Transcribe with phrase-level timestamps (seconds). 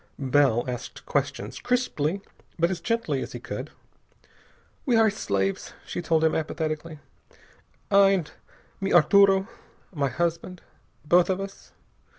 [0.17, 2.21] Bell asked questions, crisply,
[2.57, 3.69] but as gently as he could.
[4.83, 6.97] "We are his slaves," she told him apathetically.
[7.91, 8.31] "I and
[8.79, 9.47] mi Arturo
[9.93, 10.61] my husband.
[11.05, 11.73] Both of us...."